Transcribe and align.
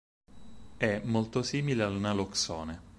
È 0.77 0.99
molto 1.03 1.43
simile 1.43 1.83
al 1.83 1.93
naloxone. 1.99 2.81